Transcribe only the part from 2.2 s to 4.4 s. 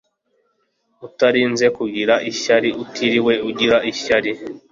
ishyari atiriwe agira ishyari